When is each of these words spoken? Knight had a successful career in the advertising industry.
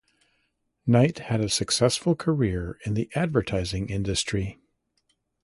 Knight 0.87 1.19
had 1.19 1.41
a 1.41 1.47
successful 1.47 2.15
career 2.15 2.79
in 2.87 2.95
the 2.95 3.07
advertising 3.13 3.87
industry. 3.87 4.57